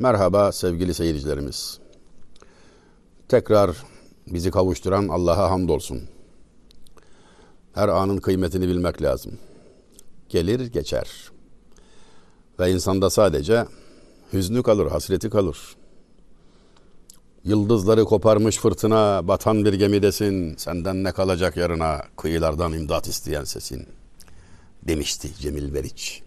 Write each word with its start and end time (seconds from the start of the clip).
Merhaba 0.00 0.52
sevgili 0.52 0.94
seyircilerimiz. 0.94 1.78
Tekrar 3.28 3.76
bizi 4.26 4.50
kavuşturan 4.50 5.08
Allah'a 5.08 5.50
hamdolsun. 5.50 6.00
Her 7.72 7.88
anın 7.88 8.16
kıymetini 8.16 8.68
bilmek 8.68 9.02
lazım. 9.02 9.32
Gelir 10.28 10.66
geçer. 10.66 11.30
Ve 12.60 12.72
insanda 12.72 13.10
sadece 13.10 13.66
hüznü 14.32 14.62
kalır, 14.62 14.86
hasreti 14.86 15.30
kalır. 15.30 15.76
Yıldızları 17.44 18.04
koparmış 18.04 18.58
fırtına, 18.58 19.28
batan 19.28 19.64
bir 19.64 19.72
gemidesin. 19.72 20.56
Senden 20.56 21.04
ne 21.04 21.12
kalacak 21.12 21.56
yarına, 21.56 22.02
kıyılardan 22.16 22.72
imdat 22.72 23.08
isteyen 23.08 23.44
sesin. 23.44 23.86
Demişti 24.82 25.28
Cemil 25.40 25.70
Meriç. 25.70 26.22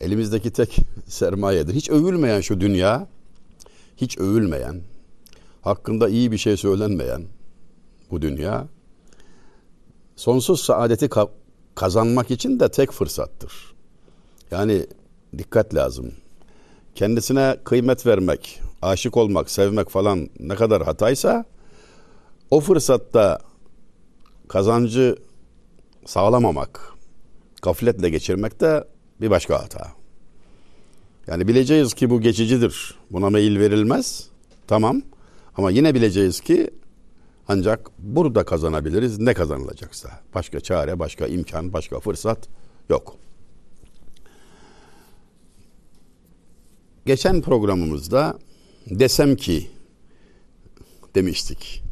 Elimizdeki 0.00 0.50
tek 0.50 0.76
sermayedir. 1.06 1.74
Hiç 1.74 1.90
övülmeyen 1.90 2.40
şu 2.40 2.60
dünya, 2.60 3.08
hiç 3.96 4.18
övülmeyen, 4.18 4.80
hakkında 5.62 6.08
iyi 6.08 6.32
bir 6.32 6.38
şey 6.38 6.56
söylenmeyen 6.56 7.22
bu 8.10 8.22
dünya, 8.22 8.66
sonsuz 10.16 10.60
saadeti 10.60 11.06
ka- 11.06 11.30
kazanmak 11.74 12.30
için 12.30 12.60
de 12.60 12.70
tek 12.70 12.90
fırsattır. 12.92 13.52
Yani 14.50 14.86
dikkat 15.38 15.74
lazım. 15.74 16.12
Kendisine 16.94 17.56
kıymet 17.64 18.06
vermek, 18.06 18.60
aşık 18.82 19.16
olmak, 19.16 19.50
sevmek 19.50 19.88
falan 19.88 20.28
ne 20.40 20.54
kadar 20.54 20.82
hataysa 20.82 21.44
o 22.50 22.60
fırsatta 22.60 23.38
kazancı 24.48 25.16
sağlamamak, 26.06 26.92
gafletle 27.62 28.10
geçirmek 28.10 28.60
de 28.60 28.84
bir 29.20 29.30
başka 29.30 29.62
hata. 29.62 29.92
Yani 31.26 31.48
bileceğiz 31.48 31.94
ki 31.94 32.10
bu 32.10 32.20
geçicidir. 32.20 32.94
Buna 33.10 33.30
meyil 33.30 33.58
verilmez. 33.58 34.28
Tamam. 34.66 35.02
Ama 35.56 35.70
yine 35.70 35.94
bileceğiz 35.94 36.40
ki 36.40 36.70
ancak 37.48 37.90
burada 37.98 38.44
kazanabiliriz 38.44 39.18
ne 39.18 39.34
kazanılacaksa. 39.34 40.10
Başka 40.34 40.60
çare, 40.60 40.98
başka 40.98 41.26
imkan, 41.26 41.72
başka 41.72 42.00
fırsat 42.00 42.48
yok. 42.88 43.16
Geçen 47.06 47.42
programımızda 47.42 48.38
desem 48.86 49.36
ki 49.36 49.70
demiştik. 51.14 51.82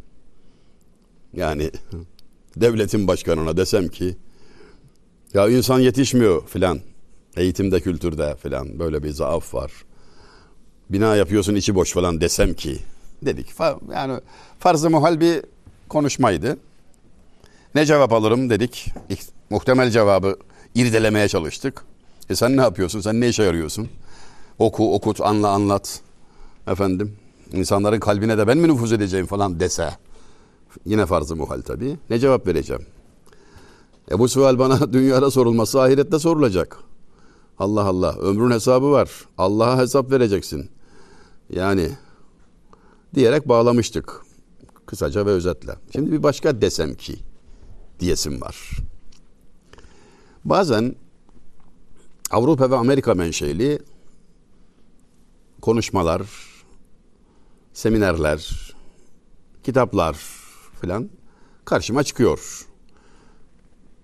Yani 1.33 1.71
devletin 2.57 3.09
başkanına 3.09 3.57
desem 3.57 3.89
ki 3.89 4.17
ya 5.35 5.49
insan 5.49 5.79
yetişmiyor 5.79 6.47
filan. 6.47 6.81
Eğitimde, 7.39 7.81
kültürde 7.81 8.37
filan 8.43 8.79
böyle 8.79 9.03
bir 9.03 9.11
zaaf 9.11 9.55
var. 9.55 9.73
Bina 10.91 11.17
yapıyorsun 11.17 11.55
içi 11.55 11.75
boş 11.75 11.93
falan 11.93 12.21
desem 12.21 12.55
ki 12.55 12.79
dedik. 13.23 13.47
Yani 13.95 14.21
farz-ı 14.59 14.91
muhal 14.91 15.21
bir 15.21 15.43
konuşmaydı. 15.89 16.57
Ne 17.75 17.87
cevap 17.87 18.13
alırım 18.13 18.51
dedik. 18.51 18.87
Muhtemel 19.51 19.91
cevabı 19.91 20.37
irdelemeye 20.75 21.29
çalıştık. 21.29 21.85
E 22.31 22.37
sen 22.37 22.57
ne 22.57 22.61
yapıyorsun? 22.61 23.01
Sen 23.01 23.21
ne 23.21 23.29
işe 23.29 23.43
yarıyorsun? 23.43 23.89
Oku, 24.59 24.95
okut, 24.95 25.21
anla, 25.21 25.49
anlat. 25.49 26.01
Efendim, 26.67 27.17
insanların 27.53 28.01
kalbine 28.01 28.39
de 28.39 28.47
ben 28.47 28.59
mi 28.59 28.69
nüfuz 28.69 28.93
edeceğim 28.93 29.27
falan 29.27 29.61
dese. 29.61 29.91
Yine 30.85 31.07
farz-ı 31.07 31.37
muhal 31.37 31.61
tabii. 31.61 31.97
Ne 32.11 32.19
cevap 32.19 32.47
vereceğim? 32.47 32.87
E 34.11 34.19
bu 34.19 34.29
sual 34.29 34.59
bana 34.59 34.93
dünyada 34.93 35.31
sorulması 35.31 35.83
ahirette 35.83 36.19
sorulacak. 36.19 36.88
Allah 37.59 37.85
Allah. 37.85 38.13
Ömrün 38.13 38.51
hesabı 38.51 38.91
var. 38.91 39.11
Allah'a 39.39 39.79
hesap 39.79 40.11
vereceksin. 40.11 40.71
Yani 41.51 41.91
diyerek 43.15 43.49
bağlamıştık. 43.49 44.23
Kısaca 44.87 45.27
ve 45.27 45.31
özetle. 45.31 45.77
Şimdi 45.93 46.13
bir 46.13 46.23
başka 46.23 46.61
desem 46.61 46.95
ki 46.95 47.17
diyesim 48.01 48.41
var. 48.41 48.71
Bazen 50.45 50.95
Avrupa 52.31 52.71
ve 52.71 52.77
Amerika 52.77 53.15
menşeli 53.15 53.79
konuşmalar, 55.61 56.23
seminerler, 57.73 58.73
kitaplar 59.65 60.17
filan 60.81 61.11
karşıma 61.65 62.03
çıkıyor. 62.05 62.67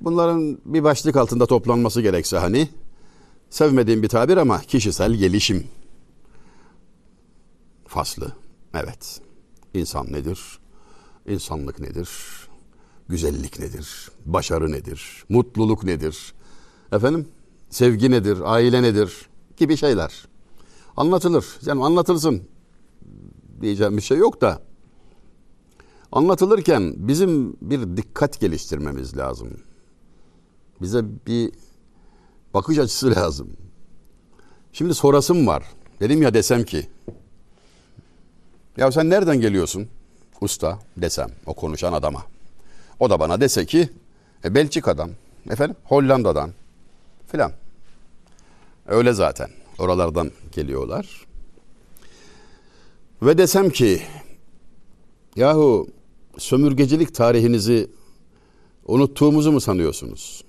Bunların 0.01 0.59
bir 0.65 0.85
başlık 0.85 1.17
altında 1.17 1.47
toplanması 1.47 2.03
gerekse 2.03 2.39
hani 2.39 2.69
sevmediğim 3.51 4.03
bir 4.03 4.09
tabir 4.09 4.37
ama 4.37 4.61
kişisel 4.61 5.15
gelişim 5.15 5.67
faslı. 7.87 8.33
Evet. 8.75 9.21
İnsan 9.75 10.13
nedir? 10.13 10.59
İnsanlık 11.27 11.81
nedir? 11.81 12.09
Güzellik 13.09 13.59
nedir? 13.59 14.11
Başarı 14.27 14.73
nedir? 14.73 15.25
Mutluluk 15.29 15.85
nedir? 15.85 16.35
Efendim? 16.93 17.29
Sevgi 17.71 18.11
nedir? 18.11 18.39
Aile 18.45 18.83
nedir? 18.83 19.29
Gibi 19.57 19.77
şeyler. 19.77 20.29
Anlatılır. 20.97 21.47
Yani 21.67 21.85
anlatılsın 21.85 22.43
diyeceğim 23.61 23.97
bir 23.97 24.03
şey 24.03 24.19
yok 24.19 24.41
da 24.41 24.63
anlatılırken 26.13 26.95
bizim 26.97 27.57
bir 27.63 27.97
dikkat 27.97 28.41
geliştirmemiz 28.41 29.17
lazım. 29.17 29.49
Bize 30.83 31.05
bir 31.27 31.53
bakış 32.55 32.79
açısı 32.79 33.15
lazım. 33.15 33.57
Şimdi 34.73 34.95
sorasım 34.95 35.47
var. 35.47 35.65
Dedim 36.01 36.23
ya 36.23 36.35
desem 36.35 36.65
ki 36.65 36.89
ya 38.77 38.93
sen 38.93 39.11
nereden 39.11 39.41
geliyorsun 39.41 39.89
usta 40.41 40.79
desem 40.97 41.31
o 41.47 41.55
konuşan 41.55 41.93
adama. 41.93 42.25
O 43.01 43.11
da 43.11 43.21
bana 43.21 43.41
dese 43.41 43.67
ki 43.67 43.89
e, 44.45 44.55
Belçika'dan, 44.55 45.11
efendim 45.51 45.77
Hollanda'dan 45.85 46.51
filan. 47.27 47.53
Öyle 48.87 49.13
zaten. 49.13 49.51
Oralardan 49.79 50.31
geliyorlar. 50.53 51.27
Ve 53.23 53.39
desem 53.39 53.71
ki 53.71 54.03
yahu 55.37 55.89
sömürgecilik 56.39 57.15
tarihinizi 57.15 57.91
unuttuğumuzu 58.87 59.53
mu 59.53 59.61
sanıyorsunuz? 59.61 60.44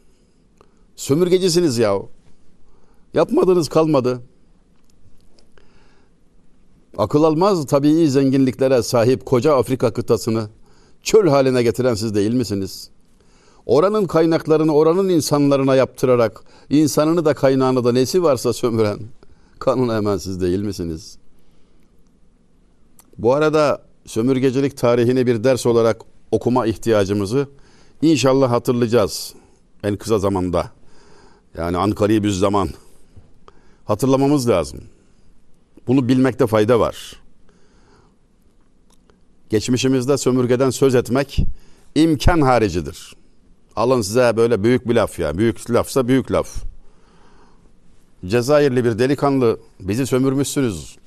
Sömürgecisiniz 0.95 1.78
yahu. 1.78 2.09
Yapmadınız 3.13 3.69
kalmadı. 3.69 4.22
Akıl 6.97 7.23
almaz 7.23 7.66
tabii 7.66 8.09
zenginliklere 8.09 8.83
sahip 8.83 9.25
koca 9.25 9.55
Afrika 9.55 9.94
kıtasını 9.94 10.50
çöl 11.03 11.28
haline 11.28 11.63
getiren 11.63 11.94
siz 11.94 12.16
değil 12.16 12.34
misiniz? 12.34 12.89
Oranın 13.66 14.05
kaynaklarını 14.05 14.73
oranın 14.73 15.09
insanlarına 15.09 15.75
yaptırarak 15.75 16.44
insanını 16.69 17.25
da 17.25 17.34
kaynağını 17.34 17.84
da 17.84 17.91
nesi 17.91 18.23
varsa 18.23 18.53
sömüren 18.53 19.00
kanunu 19.59 19.94
hemen 19.94 20.17
siz 20.17 20.41
değil 20.41 20.59
misiniz? 20.59 21.17
Bu 23.17 23.34
arada 23.34 23.81
sömürgecilik 24.05 24.78
tarihini 24.78 25.28
bir 25.28 25.44
ders 25.44 25.66
olarak 25.66 26.01
okuma 26.31 26.66
ihtiyacımızı 26.66 27.47
inşallah 28.01 28.51
hatırlayacağız 28.51 29.34
en 29.84 29.95
kısa 29.95 30.19
zamanda. 30.19 30.72
Yani 31.57 31.77
Ankara'yı 31.77 32.23
bir 32.23 32.29
zaman 32.29 32.69
hatırlamamız 33.85 34.49
lazım. 34.49 34.79
Bunu 35.88 36.07
bilmekte 36.07 36.47
fayda 36.47 36.79
var. 36.79 37.13
Geçmişimizde 39.49 40.17
sömürgeden 40.17 40.69
söz 40.69 40.96
etmek 40.96 41.46
imkan 41.96 42.41
haricidir. 42.41 43.16
Alın 43.75 44.02
size 44.02 44.37
böyle 44.37 44.63
büyük 44.63 44.90
bir 44.90 44.96
laf 44.96 45.19
ya. 45.19 45.37
Büyük 45.37 45.72
lafsa 45.72 46.07
büyük 46.07 46.31
laf. 46.31 46.63
Cezayirli 48.25 48.85
bir 48.85 48.99
delikanlı 48.99 49.59
bizi 49.79 50.07
sömürmüşsünüz 50.07 50.97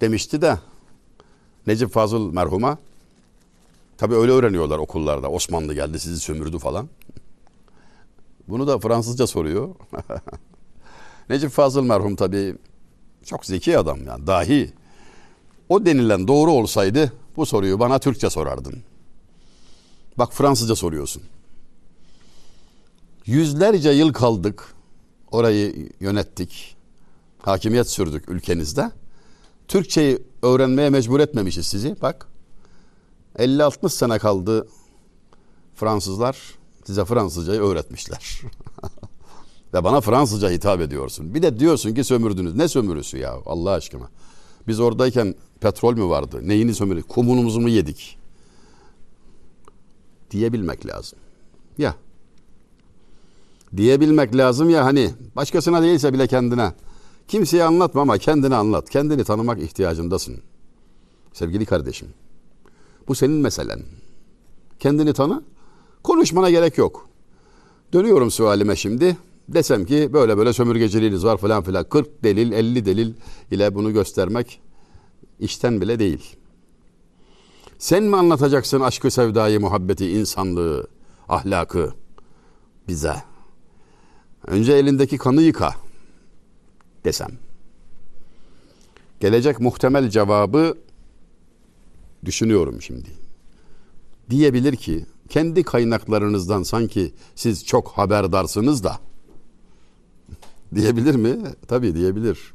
demişti 0.00 0.42
de 0.42 0.58
Necip 1.66 1.90
Fazıl 1.90 2.32
merhuma. 2.32 2.78
Tabi 3.98 4.14
öyle 4.14 4.32
öğreniyorlar 4.32 4.78
okullarda. 4.78 5.30
Osmanlı 5.30 5.74
geldi 5.74 6.00
sizi 6.00 6.20
sömürdü 6.20 6.58
falan. 6.58 6.88
Bunu 8.50 8.66
da 8.66 8.78
Fransızca 8.78 9.26
soruyor. 9.26 9.68
Necip 11.30 11.50
Fazıl 11.50 11.82
merhum 11.82 12.16
tabi 12.16 12.56
çok 13.24 13.46
zeki 13.46 13.78
adam 13.78 14.06
yani 14.06 14.26
dahi. 14.26 14.72
O 15.68 15.86
denilen 15.86 16.28
doğru 16.28 16.50
olsaydı 16.50 17.12
bu 17.36 17.46
soruyu 17.46 17.80
bana 17.80 17.98
Türkçe 17.98 18.30
sorardın. 18.30 18.82
Bak 20.18 20.32
Fransızca 20.32 20.76
soruyorsun. 20.76 21.22
Yüzlerce 23.26 23.90
yıl 23.90 24.12
kaldık. 24.12 24.74
Orayı 25.30 25.88
yönettik. 26.00 26.76
Hakimiyet 27.42 27.90
sürdük 27.90 28.28
ülkenizde. 28.28 28.90
Türkçeyi 29.68 30.18
öğrenmeye 30.42 30.90
mecbur 30.90 31.20
etmemişiz 31.20 31.66
sizi. 31.66 31.96
Bak 32.02 32.26
50-60 33.38 33.88
sene 33.88 34.18
kaldı 34.18 34.68
Fransızlar 35.74 36.59
size 36.84 37.04
Fransızcayı 37.04 37.60
öğretmişler. 37.60 38.40
Ve 39.74 39.84
bana 39.84 40.00
Fransızca 40.00 40.50
hitap 40.50 40.80
ediyorsun. 40.80 41.34
Bir 41.34 41.42
de 41.42 41.60
diyorsun 41.60 41.94
ki 41.94 42.04
sömürdünüz. 42.04 42.54
Ne 42.54 42.68
sömürüsü 42.68 43.18
ya 43.18 43.36
Allah 43.46 43.70
aşkına. 43.70 44.08
Biz 44.68 44.80
oradayken 44.80 45.34
petrol 45.60 45.94
mü 45.94 46.04
vardı? 46.04 46.40
Neyini 46.42 46.74
sömürdük? 46.74 47.08
Kumunumuzu 47.08 47.60
mu 47.60 47.68
yedik? 47.68 48.18
Diyebilmek 50.30 50.86
lazım. 50.86 51.18
Ya. 51.78 51.94
Diyebilmek 53.76 54.36
lazım 54.36 54.70
ya 54.70 54.84
hani 54.84 55.10
başkasına 55.36 55.82
değilse 55.82 56.12
bile 56.12 56.26
kendine. 56.26 56.72
Kimseye 57.28 57.64
anlatma 57.64 58.00
ama 58.00 58.18
kendine 58.18 58.54
anlat. 58.54 58.90
Kendini 58.90 59.24
tanımak 59.24 59.62
ihtiyacındasın. 59.62 60.42
Sevgili 61.32 61.66
kardeşim. 61.66 62.08
Bu 63.08 63.14
senin 63.14 63.36
meselen. 63.36 63.82
Kendini 64.80 65.12
tanı. 65.12 65.42
Konuşmana 66.02 66.50
gerek 66.50 66.78
yok. 66.78 67.08
Dönüyorum 67.92 68.30
sualime 68.30 68.76
şimdi. 68.76 69.16
Desem 69.48 69.84
ki 69.84 70.10
böyle 70.12 70.38
böyle 70.38 70.52
sömürgeciliğiniz 70.52 71.24
var 71.24 71.36
falan 71.36 71.62
filan. 71.62 71.88
40 71.88 72.24
delil 72.24 72.52
50 72.52 72.86
delil 72.86 73.14
ile 73.50 73.74
bunu 73.74 73.92
göstermek 73.92 74.60
işten 75.40 75.80
bile 75.80 75.98
değil. 75.98 76.36
Sen 77.78 78.02
mi 78.02 78.16
anlatacaksın 78.16 78.80
aşkı, 78.80 79.10
sevdayı, 79.10 79.60
muhabbeti, 79.60 80.10
insanlığı, 80.10 80.86
ahlakı 81.28 81.92
bize? 82.88 83.14
Önce 84.46 84.72
elindeki 84.72 85.18
kanı 85.18 85.42
yıka 85.42 85.74
desem. 87.04 87.30
Gelecek 89.20 89.60
muhtemel 89.60 90.10
cevabı 90.10 90.74
düşünüyorum 92.24 92.82
şimdi. 92.82 93.08
Diyebilir 94.30 94.76
ki 94.76 95.06
kendi 95.30 95.62
kaynaklarınızdan 95.62 96.62
sanki 96.62 97.12
siz 97.34 97.66
çok 97.66 97.88
haberdarsınız 97.88 98.84
da 98.84 98.98
diyebilir 100.74 101.14
mi? 101.14 101.38
Tabii 101.68 101.94
diyebilir. 101.94 102.54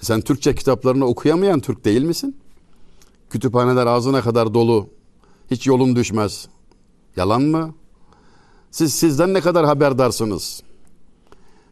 Sen 0.00 0.20
Türkçe 0.20 0.54
kitaplarını 0.54 1.04
okuyamayan 1.04 1.60
Türk 1.60 1.84
değil 1.84 2.02
misin? 2.02 2.36
Kütüphaneler 3.30 3.86
ağzına 3.86 4.20
kadar 4.20 4.54
dolu. 4.54 4.88
Hiç 5.50 5.66
yolun 5.66 5.96
düşmez. 5.96 6.48
Yalan 7.16 7.42
mı? 7.42 7.74
Siz 8.70 8.94
sizden 8.94 9.34
ne 9.34 9.40
kadar 9.40 9.66
haberdarsınız? 9.66 10.62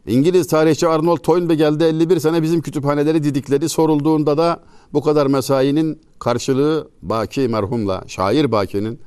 İngiliz 0.07 0.47
tarihçi 0.47 0.87
Arnold 0.87 1.17
Toynbee 1.17 1.55
geldi 1.55 1.83
51 1.83 2.19
sene 2.19 2.41
bizim 2.41 2.61
kütüphaneleri 2.61 3.23
didikledi. 3.23 3.69
Sorulduğunda 3.69 4.37
da 4.37 4.63
bu 4.93 5.01
kadar 5.01 5.27
mesainin 5.27 6.01
karşılığı 6.19 6.89
Baki 7.01 7.47
merhumla, 7.47 8.03
şair 8.07 8.51
Baki'nin 8.51 8.99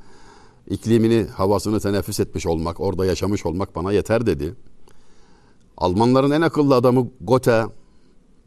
iklimini, 0.69 1.25
havasını 1.25 1.79
teneffüs 1.79 2.19
etmiş 2.19 2.45
olmak, 2.45 2.79
orada 2.79 3.05
yaşamış 3.05 3.45
olmak 3.45 3.75
bana 3.75 3.91
yeter 3.91 4.25
dedi. 4.25 4.55
Almanların 5.77 6.31
en 6.31 6.41
akıllı 6.41 6.75
adamı 6.75 7.07
Goethe, 7.21 7.65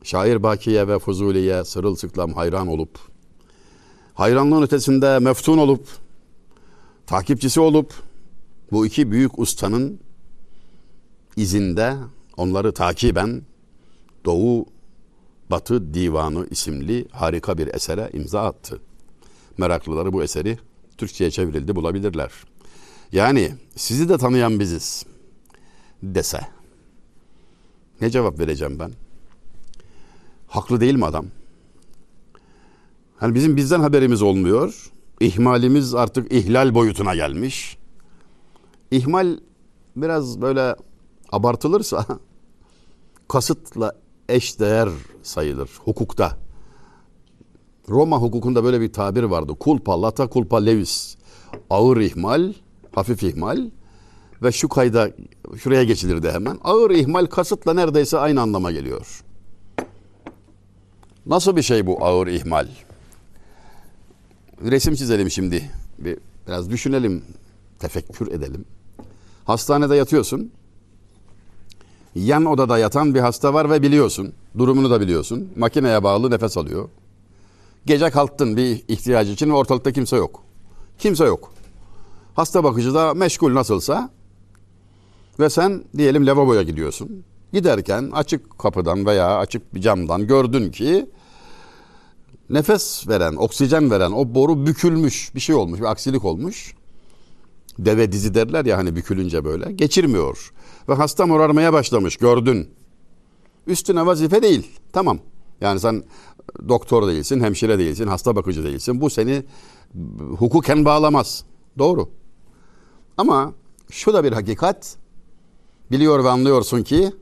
şair 0.02 0.42
Baki'ye 0.42 0.88
ve 0.88 0.98
Fuzuli'ye 0.98 1.64
sırılsıklam 1.64 2.32
hayran 2.32 2.66
olup, 2.66 2.98
hayranlığın 4.14 4.62
ötesinde 4.62 5.18
meftun 5.18 5.58
olup, 5.58 5.88
takipçisi 7.06 7.60
olup, 7.60 7.94
bu 8.72 8.86
iki 8.86 9.10
büyük 9.10 9.38
ustanın 9.38 10.00
izinde 11.36 11.94
onları 12.36 12.72
takiben 12.72 13.42
Doğu 14.24 14.66
Batı 15.50 15.94
Divanı 15.94 16.46
isimli 16.50 17.08
harika 17.10 17.58
bir 17.58 17.74
esere 17.74 18.10
imza 18.12 18.42
attı. 18.42 18.80
Meraklıları 19.58 20.12
bu 20.12 20.22
eseri 20.22 20.58
Türkçe'ye 20.98 21.30
çevrildi 21.30 21.76
bulabilirler. 21.76 22.30
Yani 23.12 23.54
sizi 23.76 24.08
de 24.08 24.18
tanıyan 24.18 24.60
biziz 24.60 25.06
dese 26.02 26.40
ne 28.00 28.10
cevap 28.10 28.38
vereceğim 28.38 28.78
ben? 28.78 28.92
Haklı 30.48 30.80
değil 30.80 30.94
mi 30.94 31.04
adam? 31.04 31.26
Hani 33.16 33.34
bizim 33.34 33.56
bizden 33.56 33.80
haberimiz 33.80 34.22
olmuyor. 34.22 34.90
İhmalimiz 35.20 35.94
artık 35.94 36.32
ihlal 36.32 36.74
boyutuna 36.74 37.14
gelmiş. 37.14 37.78
İhmal 38.90 39.38
biraz 39.96 40.40
böyle 40.40 40.76
abartılırsa 41.32 42.06
kasıtla 43.28 43.92
eş 44.28 44.60
değer 44.60 44.88
sayılır 45.22 45.70
hukukta. 45.84 46.43
Roma 47.88 48.18
hukukunda 48.18 48.64
böyle 48.64 48.80
bir 48.80 48.92
tabir 48.92 49.22
vardı. 49.22 49.52
Culpa 49.60 50.02
lata 50.02 50.30
culpa 50.30 50.56
levis. 50.56 51.16
Ağır 51.70 51.96
ihmal, 51.96 52.52
hafif 52.94 53.22
ihmal 53.22 53.70
ve 54.42 54.52
şu 54.52 54.68
kayda 54.68 55.10
şuraya 55.56 55.84
geçilirdi 55.84 56.30
hemen. 56.30 56.58
Ağır 56.64 56.90
ihmal 56.90 57.26
kasıtla 57.26 57.74
neredeyse 57.74 58.18
aynı 58.18 58.40
anlama 58.40 58.72
geliyor. 58.72 59.24
Nasıl 61.26 61.56
bir 61.56 61.62
şey 61.62 61.86
bu 61.86 62.04
ağır 62.04 62.26
ihmal? 62.26 62.68
Resim 64.62 64.94
çizelim 64.94 65.30
şimdi. 65.30 65.70
Bir, 65.98 66.18
biraz 66.48 66.70
düşünelim, 66.70 67.24
tefekkür 67.78 68.32
edelim. 68.32 68.64
Hastanede 69.44 69.96
yatıyorsun. 69.96 70.52
Yan 72.14 72.44
odada 72.44 72.78
yatan 72.78 73.14
bir 73.14 73.20
hasta 73.20 73.54
var 73.54 73.70
ve 73.70 73.82
biliyorsun. 73.82 74.32
Durumunu 74.58 74.90
da 74.90 75.00
biliyorsun. 75.00 75.48
Makineye 75.56 76.02
bağlı 76.02 76.30
nefes 76.30 76.56
alıyor. 76.56 76.88
Gece 77.86 78.10
kalktın 78.10 78.56
bir 78.56 78.84
ihtiyacı 78.88 79.32
için 79.32 79.50
ve 79.50 79.54
ortalıkta 79.54 79.92
kimse 79.92 80.16
yok. 80.16 80.42
Kimse 80.98 81.24
yok. 81.24 81.52
Hasta 82.34 82.64
bakıcı 82.64 82.94
da 82.94 83.14
meşgul 83.14 83.54
nasılsa 83.54 84.10
ve 85.40 85.50
sen 85.50 85.84
diyelim 85.96 86.26
lavaboya 86.26 86.62
gidiyorsun. 86.62 87.24
Giderken 87.52 88.10
açık 88.12 88.58
kapıdan 88.58 89.06
veya 89.06 89.38
açık 89.38 89.74
bir 89.74 89.80
camdan 89.80 90.26
gördün 90.26 90.70
ki 90.70 91.10
nefes 92.50 93.08
veren, 93.08 93.36
oksijen 93.36 93.90
veren 93.90 94.12
o 94.12 94.34
boru 94.34 94.66
bükülmüş, 94.66 95.34
bir 95.34 95.40
şey 95.40 95.54
olmuş, 95.54 95.80
bir 95.80 95.84
aksilik 95.84 96.24
olmuş. 96.24 96.74
Deve 97.78 98.12
dizi 98.12 98.34
derler 98.34 98.64
ya 98.64 98.78
hani 98.78 98.96
bükülünce 98.96 99.44
böyle. 99.44 99.72
Geçirmiyor. 99.72 100.52
Ve 100.88 100.94
hasta 100.94 101.26
morarmaya 101.26 101.72
başlamış 101.72 102.16
gördün. 102.16 102.70
Üstüne 103.66 104.06
vazife 104.06 104.42
değil. 104.42 104.70
Tamam. 104.92 105.18
Yani 105.60 105.80
sen 105.80 106.04
doktor 106.68 107.06
değilsin, 107.06 107.40
hemşire 107.40 107.78
değilsin, 107.78 108.06
hasta 108.06 108.36
bakıcı 108.36 108.64
değilsin. 108.64 109.00
Bu 109.00 109.10
seni 109.10 109.44
hukuken 110.38 110.84
bağlamaz. 110.84 111.44
Doğru. 111.78 112.08
Ama 113.16 113.52
şu 113.90 114.14
da 114.14 114.24
bir 114.24 114.32
hakikat. 114.32 114.96
Biliyor 115.90 116.24
ve 116.24 116.28
anlıyorsun 116.28 116.82
ki 116.82 117.12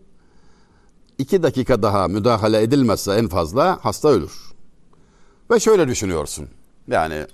iki 1.19 1.43
dakika 1.43 1.83
daha 1.83 2.09
müdahale 2.09 2.62
edilmezse 2.62 3.12
en 3.12 3.29
fazla 3.29 3.79
hasta 3.83 4.09
ölür. 4.09 4.52
Ve 5.50 5.61
şöyle 5.61 5.88
düşünüyorsun. 5.88 6.49
Yani 6.88 7.26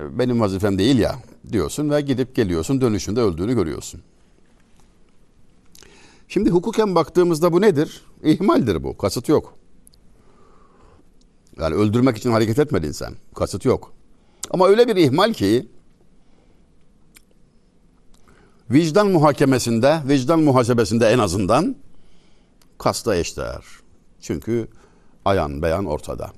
benim 0.00 0.40
vazifem 0.40 0.78
değil 0.78 0.98
ya 0.98 1.16
diyorsun 1.52 1.90
ve 1.90 2.00
gidip 2.00 2.34
geliyorsun 2.34 2.80
dönüşünde 2.80 3.20
öldüğünü 3.20 3.54
görüyorsun. 3.54 4.02
Şimdi 6.28 6.50
hukuken 6.50 6.94
baktığımızda 6.94 7.52
bu 7.52 7.60
nedir? 7.60 8.02
İhmaldir 8.22 8.84
bu. 8.84 8.96
Kasıt 8.96 9.28
yok. 9.28 9.55
Yani 11.60 11.74
öldürmek 11.74 12.16
için 12.16 12.30
hareket 12.30 12.58
etmedin 12.58 12.92
sen. 12.92 13.14
Kasıt 13.34 13.64
yok. 13.64 13.92
Ama 14.50 14.68
öyle 14.68 14.88
bir 14.88 14.96
ihmal 14.96 15.32
ki 15.32 15.68
vicdan 18.70 19.08
muhakemesinde, 19.08 20.00
vicdan 20.08 20.40
muhasebesinde 20.40 21.06
en 21.08 21.18
azından 21.18 21.76
kasta 22.78 23.16
eşdeğer. 23.16 23.64
Çünkü 24.20 24.68
ayan 25.24 25.62
beyan 25.62 25.84
ortada. 25.86 26.32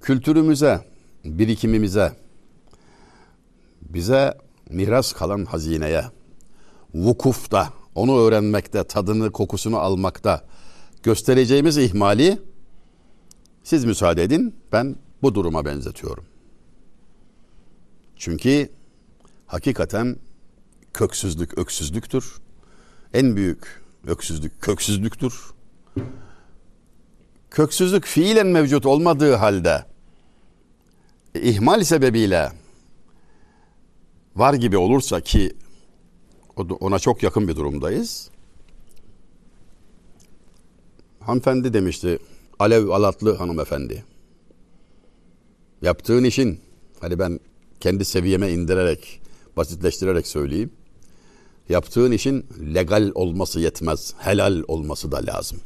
Kültürümüze, 0.00 0.80
birikimimize, 1.24 2.12
bize 3.80 4.38
miras 4.70 5.12
kalan 5.12 5.44
hazineye, 5.44 6.04
vukufta, 6.94 7.68
onu 7.94 8.18
öğrenmekte, 8.18 8.84
tadını, 8.84 9.32
kokusunu 9.32 9.78
almakta 9.78 10.44
göstereceğimiz 11.02 11.78
ihmali 11.78 12.38
siz 13.64 13.84
müsaade 13.84 14.22
edin 14.22 14.54
ben 14.72 14.96
bu 15.22 15.34
duruma 15.34 15.64
benzetiyorum. 15.64 16.24
Çünkü 18.16 18.68
hakikaten 19.46 20.16
köksüzlük 20.94 21.58
öksüzlüktür. 21.58 22.34
En 23.14 23.36
büyük 23.36 23.82
öksüzlük 24.06 24.62
köksüzlüktür. 24.62 25.50
Köksüzlük 27.50 28.06
fiilen 28.06 28.46
mevcut 28.46 28.86
olmadığı 28.86 29.34
halde 29.34 29.86
ihmal 31.34 31.84
sebebiyle 31.84 32.52
var 34.36 34.54
gibi 34.54 34.76
olursa 34.76 35.20
ki 35.20 35.56
ona 36.56 36.98
çok 36.98 37.22
yakın 37.22 37.48
bir 37.48 37.56
durumdayız. 37.56 38.30
Hanımefendi 41.30 41.72
demişti, 41.72 42.18
Alev 42.58 42.88
Alatlı 42.88 43.36
hanımefendi. 43.36 44.04
Yaptığın 45.82 46.24
işin, 46.24 46.60
hani 47.00 47.18
ben 47.18 47.40
kendi 47.80 48.04
seviyeme 48.04 48.52
indirerek, 48.52 49.20
basitleştirerek 49.56 50.26
söyleyeyim. 50.26 50.70
Yaptığın 51.68 52.12
işin 52.12 52.46
legal 52.74 53.10
olması 53.14 53.60
yetmez. 53.60 54.14
Helal 54.18 54.62
olması 54.68 55.12
da 55.12 55.26
lazım. 55.26 55.60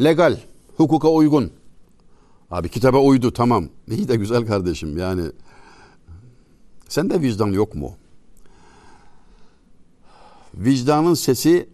Legal, 0.00 0.38
hukuka 0.76 1.08
uygun. 1.08 1.52
Abi 2.50 2.68
kitaba 2.68 3.00
uydu 3.00 3.32
tamam. 3.32 3.68
İyi 3.90 4.08
de 4.08 4.16
güzel 4.16 4.46
kardeşim 4.46 4.98
yani. 4.98 5.22
Sende 6.88 7.20
vicdan 7.20 7.52
yok 7.52 7.74
mu? 7.74 7.96
Vicdanın 10.54 11.14
sesi 11.14 11.68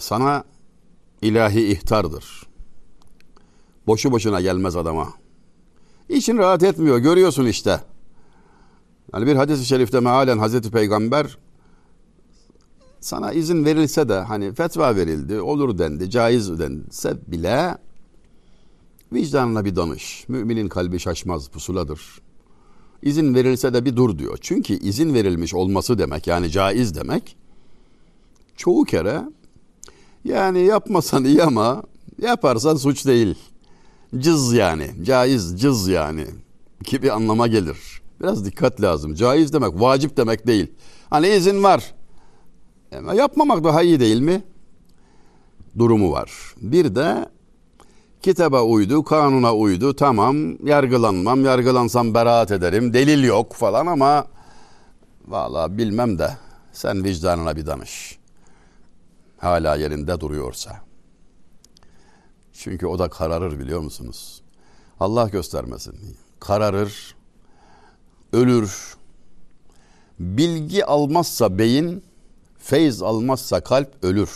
sana 0.00 0.44
ilahi 1.22 1.66
ihtardır. 1.66 2.46
Boşu 3.86 4.12
boşuna 4.12 4.40
gelmez 4.40 4.76
adama. 4.76 5.08
İçin 6.08 6.38
rahat 6.38 6.62
etmiyor. 6.62 6.98
Görüyorsun 6.98 7.46
işte. 7.46 7.80
Yani 9.14 9.26
bir 9.26 9.36
hadis-i 9.36 9.66
şerifte 9.66 10.00
mealen 10.00 10.38
Hazreti 10.38 10.70
Peygamber 10.70 11.38
sana 13.00 13.32
izin 13.32 13.64
verilse 13.64 14.08
de 14.08 14.20
hani 14.20 14.54
fetva 14.54 14.96
verildi, 14.96 15.40
olur 15.40 15.78
dendi, 15.78 16.10
caiz 16.10 16.58
dense 16.58 17.16
bile 17.26 17.78
vicdanına 19.12 19.64
bir 19.64 19.76
danış. 19.76 20.24
Müminin 20.28 20.68
kalbi 20.68 20.98
şaşmaz, 20.98 21.48
pusuladır. 21.48 22.00
İzin 23.02 23.34
verilse 23.34 23.74
de 23.74 23.84
bir 23.84 23.96
dur 23.96 24.18
diyor. 24.18 24.38
Çünkü 24.40 24.74
izin 24.74 25.14
verilmiş 25.14 25.54
olması 25.54 25.98
demek 25.98 26.26
yani 26.26 26.50
caiz 26.50 26.94
demek 26.94 27.36
çoğu 28.56 28.84
kere 28.84 29.22
yani 30.24 30.60
yapmasan 30.60 31.24
iyi 31.24 31.42
ama 31.42 31.82
yaparsan 32.22 32.76
suç 32.76 33.06
değil. 33.06 33.34
Cız 34.18 34.52
yani, 34.52 34.90
caiz, 35.02 35.60
cız 35.60 35.88
yani 35.88 36.26
gibi 36.84 37.12
anlama 37.12 37.46
gelir. 37.46 38.00
Biraz 38.20 38.44
dikkat 38.44 38.80
lazım. 38.80 39.14
Caiz 39.14 39.52
demek, 39.52 39.80
vacip 39.80 40.16
demek 40.16 40.46
değil. 40.46 40.72
Hani 41.10 41.28
izin 41.28 41.62
var. 41.62 41.94
Ama 42.98 43.14
yapmamak 43.14 43.64
daha 43.64 43.82
iyi 43.82 44.00
değil 44.00 44.20
mi? 44.20 44.42
Durumu 45.78 46.12
var. 46.12 46.30
Bir 46.56 46.94
de 46.94 47.28
kitaba 48.22 48.62
uydu, 48.62 49.04
kanuna 49.04 49.54
uydu. 49.54 49.96
Tamam, 49.96 50.66
yargılanmam, 50.66 51.44
yargılansam 51.44 52.14
beraat 52.14 52.50
ederim. 52.50 52.92
Delil 52.94 53.24
yok 53.24 53.52
falan 53.54 53.86
ama 53.86 54.24
valla 55.28 55.78
bilmem 55.78 56.18
de 56.18 56.30
sen 56.72 57.04
vicdanına 57.04 57.56
bir 57.56 57.66
danış. 57.66 58.19
Hala 59.40 59.76
yerinde 59.76 60.20
duruyorsa. 60.20 60.80
Çünkü 62.52 62.86
o 62.86 62.98
da 62.98 63.08
kararır 63.08 63.58
biliyor 63.58 63.80
musunuz? 63.80 64.42
Allah 65.00 65.28
göstermesin. 65.28 66.16
Kararır, 66.40 67.14
ölür. 68.32 68.96
Bilgi 70.18 70.84
almazsa 70.84 71.58
beyin, 71.58 72.04
feyz 72.58 73.02
almazsa 73.02 73.60
kalp 73.60 74.04
ölür. 74.04 74.30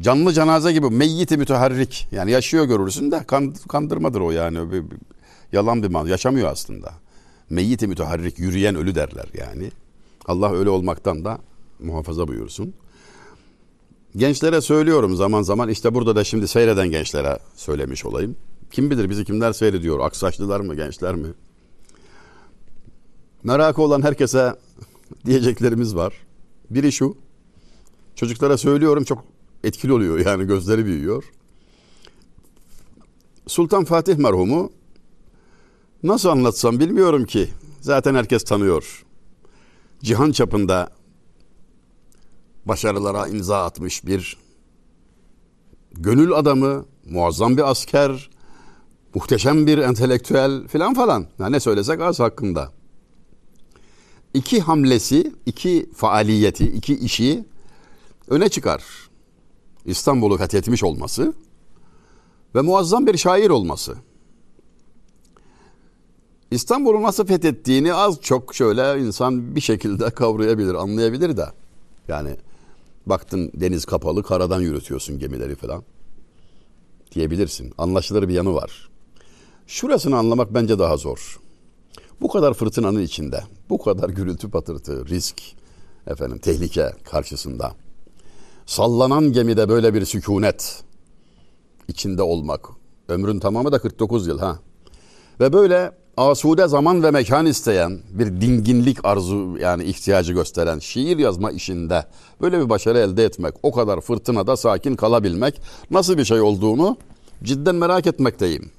Canlı 0.00 0.32
cenaze 0.32 0.72
gibi 0.72 0.90
meyyiti 0.90 1.36
müteharrik. 1.36 2.08
Yani 2.12 2.30
yaşıyor 2.30 2.64
görürsün 2.64 3.10
de 3.10 3.24
kandırmadır 3.68 4.20
o 4.20 4.30
yani. 4.30 4.72
Bir, 4.72 4.90
bir, 4.90 4.98
yalan 5.52 5.82
bir 5.82 5.88
mal. 5.88 6.08
Yaşamıyor 6.08 6.48
aslında. 6.48 6.92
Meyyiti 7.50 7.86
müteharrik, 7.86 8.38
yürüyen 8.38 8.74
ölü 8.74 8.94
derler 8.94 9.26
yani. 9.34 9.70
Allah 10.26 10.52
öyle 10.52 10.70
olmaktan 10.70 11.24
da 11.24 11.38
muhafaza 11.82 12.28
buyursun. 12.28 12.74
Gençlere 14.16 14.60
söylüyorum 14.60 15.16
zaman 15.16 15.42
zaman 15.42 15.68
işte 15.68 15.94
burada 15.94 16.16
da 16.16 16.24
şimdi 16.24 16.48
seyreden 16.48 16.90
gençlere 16.90 17.38
söylemiş 17.56 18.04
olayım. 18.04 18.36
Kim 18.70 18.90
bilir 18.90 19.10
bizi 19.10 19.24
kimler 19.24 19.52
seyrediyor? 19.52 20.00
Aksaçlılar 20.00 20.60
mı, 20.60 20.74
gençler 20.74 21.14
mi? 21.14 21.28
Merakı 23.44 23.82
olan 23.82 24.02
herkese 24.02 24.54
diyeceklerimiz 25.26 25.96
var. 25.96 26.14
Biri 26.70 26.92
şu. 26.92 27.16
Çocuklara 28.14 28.58
söylüyorum 28.58 29.04
çok 29.04 29.24
etkili 29.64 29.92
oluyor 29.92 30.26
yani 30.26 30.46
gözleri 30.46 30.86
büyüyor. 30.86 31.24
Sultan 33.46 33.84
Fatih 33.84 34.16
merhumu 34.16 34.72
nasıl 36.02 36.28
anlatsam 36.28 36.80
bilmiyorum 36.80 37.24
ki. 37.24 37.48
Zaten 37.80 38.14
herkes 38.14 38.44
tanıyor. 38.44 39.04
Cihan 40.02 40.32
çapında 40.32 40.90
başarılara 42.70 43.28
imza 43.28 43.64
atmış 43.64 44.06
bir 44.06 44.36
gönül 45.92 46.32
adamı, 46.32 46.84
muazzam 47.04 47.56
bir 47.56 47.70
asker, 47.70 48.30
muhteşem 49.14 49.66
bir 49.66 49.78
entelektüel 49.78 50.68
filan 50.68 50.94
falan. 50.94 51.26
Yani 51.38 51.52
ne 51.52 51.60
söylesek 51.60 52.00
az 52.00 52.20
hakkında. 52.20 52.72
İki 54.34 54.60
hamlesi, 54.60 55.32
iki 55.46 55.90
faaliyeti, 55.96 56.64
iki 56.64 56.98
işi 56.98 57.44
öne 58.28 58.48
çıkar. 58.48 58.84
İstanbul'u 59.84 60.36
fethetmiş 60.36 60.84
olması 60.84 61.32
ve 62.54 62.60
muazzam 62.60 63.06
bir 63.06 63.16
şair 63.16 63.50
olması. 63.50 63.96
İstanbul'u 66.50 67.02
nasıl 67.02 67.26
fethettiğini 67.26 67.94
az 67.94 68.20
çok 68.20 68.54
şöyle 68.54 69.00
insan 69.00 69.56
bir 69.56 69.60
şekilde 69.60 70.10
kavrayabilir, 70.20 70.74
anlayabilir 70.74 71.36
de. 71.36 71.46
Yani 72.08 72.36
Baktın 73.06 73.50
deniz 73.54 73.84
kapalı, 73.84 74.22
karadan 74.22 74.60
yürütüyorsun 74.60 75.18
gemileri 75.18 75.54
falan. 75.54 75.82
Diyebilirsin. 77.14 77.74
Anlaşılır 77.78 78.28
bir 78.28 78.34
yanı 78.34 78.54
var. 78.54 78.88
Şurasını 79.66 80.16
anlamak 80.16 80.54
bence 80.54 80.78
daha 80.78 80.96
zor. 80.96 81.40
Bu 82.20 82.28
kadar 82.28 82.54
fırtınanın 82.54 83.02
içinde, 83.02 83.44
bu 83.70 83.78
kadar 83.78 84.08
gürültü 84.08 84.50
patırtı, 84.50 85.06
risk, 85.06 85.42
efendim 86.06 86.38
tehlike 86.38 86.92
karşısında 87.04 87.72
sallanan 88.66 89.32
gemide 89.32 89.68
böyle 89.68 89.94
bir 89.94 90.04
sükunet 90.04 90.82
içinde 91.88 92.22
olmak. 92.22 92.68
Ömrün 93.08 93.38
tamamı 93.38 93.72
da 93.72 93.78
49 93.78 94.26
yıl 94.26 94.38
ha. 94.38 94.58
Ve 95.40 95.52
böyle 95.52 95.92
asude 96.28 96.68
zaman 96.68 97.02
ve 97.02 97.10
mekan 97.10 97.46
isteyen, 97.46 97.98
bir 98.10 98.40
dinginlik 98.40 99.04
arzu 99.04 99.56
yani 99.60 99.84
ihtiyacı 99.84 100.32
gösteren 100.32 100.78
şiir 100.78 101.18
yazma 101.18 101.50
işinde 101.50 102.06
böyle 102.40 102.60
bir 102.60 102.68
başarı 102.68 102.98
elde 102.98 103.24
etmek, 103.24 103.54
o 103.62 103.72
kadar 103.72 104.00
fırtınada 104.00 104.56
sakin 104.56 104.96
kalabilmek 104.96 105.60
nasıl 105.90 106.18
bir 106.18 106.24
şey 106.24 106.40
olduğunu 106.40 106.96
cidden 107.42 107.74
merak 107.74 108.06
etmekteyim. 108.06 108.70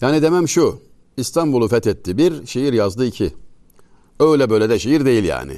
Yani 0.00 0.22
demem 0.22 0.48
şu, 0.48 0.80
İstanbul'u 1.16 1.68
fethetti 1.68 2.18
bir, 2.18 2.46
şiir 2.46 2.72
yazdı 2.72 3.06
iki. 3.06 3.34
Öyle 4.20 4.50
böyle 4.50 4.68
de 4.68 4.78
şiir 4.78 5.04
değil 5.04 5.24
yani. 5.24 5.56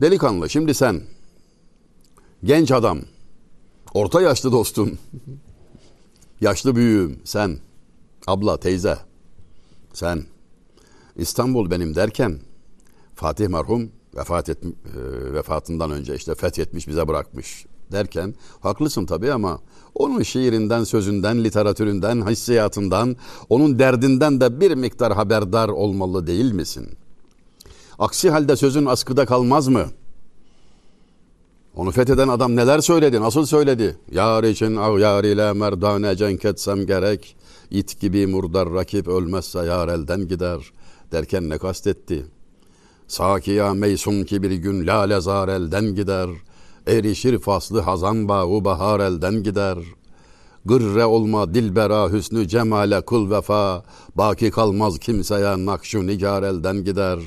Delikanlı 0.00 0.50
şimdi 0.50 0.74
sen, 0.74 1.02
genç 2.44 2.70
adam, 2.70 2.98
orta 3.94 4.22
yaşlı 4.22 4.52
dostum, 4.52 4.98
yaşlı 6.40 6.76
büyüğüm 6.76 7.18
sen, 7.24 7.58
abla, 8.26 8.56
teyze, 8.60 8.98
sen 9.92 10.24
İstanbul 11.16 11.70
benim 11.70 11.94
derken 11.94 12.38
Fatih 13.14 13.48
merhum 13.48 13.90
vefat 14.16 14.48
et, 14.48 14.58
e, 14.64 14.68
vefatından 15.34 15.90
önce 15.90 16.14
işte 16.14 16.34
fethetmiş 16.34 16.88
bize 16.88 17.08
bırakmış 17.08 17.66
derken 17.92 18.34
haklısın 18.60 19.06
tabii 19.06 19.32
ama 19.32 19.60
onun 19.94 20.22
şiirinden, 20.22 20.84
sözünden, 20.84 21.44
literatüründen, 21.44 22.30
hissiyatından, 22.30 23.16
onun 23.48 23.78
derdinden 23.78 24.40
de 24.40 24.60
bir 24.60 24.74
miktar 24.74 25.12
haberdar 25.12 25.68
olmalı 25.68 26.26
değil 26.26 26.52
misin? 26.52 26.88
Aksi 27.98 28.30
halde 28.30 28.56
sözün 28.56 28.86
askıda 28.86 29.26
kalmaz 29.26 29.68
mı? 29.68 29.86
Onu 31.76 31.90
fetheden 31.90 32.28
adam 32.28 32.56
neler 32.56 32.78
söyledi, 32.78 33.20
nasıl 33.20 33.46
söyledi? 33.46 33.96
Yar 34.12 34.44
için 34.44 34.76
av 34.76 34.98
yar 34.98 35.24
ile 35.24 35.52
merdane 35.52 36.16
cenk 36.16 36.44
etsem 36.44 36.86
gerek. 36.86 37.36
İt 37.70 38.00
gibi 38.00 38.26
murdar 38.26 38.72
rakip 38.72 39.08
ölmezse 39.08 39.58
yar 39.58 39.88
elden 39.88 40.28
gider 40.28 40.72
derken 41.12 41.48
ne 41.48 41.58
kastetti? 41.58 42.26
Sakiya 43.08 43.74
meysun 43.74 44.24
ki 44.24 44.42
bir 44.42 44.50
gün 44.50 44.86
lale 44.86 45.20
zar 45.20 45.48
elden 45.48 45.94
gider. 45.94 46.30
Erişir 46.86 47.38
faslı 47.38 47.80
hazan 47.80 48.28
bağı 48.28 48.64
bahar 48.64 49.00
elden 49.00 49.42
gider. 49.42 49.78
Gırre 50.64 51.04
olma 51.04 51.54
dilbera 51.54 52.12
hüsnü 52.12 52.48
cemale 52.48 53.00
kul 53.00 53.30
vefa. 53.30 53.82
Baki 54.14 54.50
kalmaz 54.50 54.98
kimseye 54.98 55.66
nakşu 55.66 56.06
nigar 56.06 56.42
elden 56.42 56.84
gider. 56.84 57.18